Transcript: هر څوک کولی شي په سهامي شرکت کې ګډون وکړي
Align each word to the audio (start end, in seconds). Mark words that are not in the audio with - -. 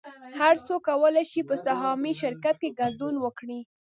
هر 0.39 0.55
څوک 0.67 0.81
کولی 0.99 1.25
شي 1.31 1.41
په 1.49 1.55
سهامي 1.65 2.13
شرکت 2.21 2.55
کې 2.61 2.75
ګډون 2.79 3.15
وکړي 3.19 3.59